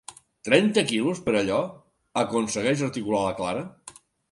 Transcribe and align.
Trenta 0.47 0.83
quilos 0.91 1.21
per 1.27 1.35
allò? 1.41 1.59
—aconsegueix 2.23 2.83
articular 2.91 3.23
la 3.29 3.39
Clara. 3.43 3.65